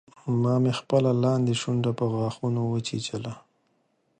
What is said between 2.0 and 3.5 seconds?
غاښونو وچیچله